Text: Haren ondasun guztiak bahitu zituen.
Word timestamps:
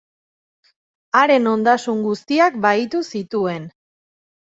Haren 1.19 1.51
ondasun 1.53 2.03
guztiak 2.09 2.61
bahitu 2.67 3.07
zituen. 3.17 3.73